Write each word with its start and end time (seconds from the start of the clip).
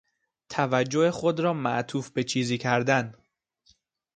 توجه 0.49 1.11
خود 1.11 1.39
را 1.39 1.53
معطوف 1.53 2.09
به 2.09 2.23
چیزی 2.23 2.57
کردن 2.57 3.13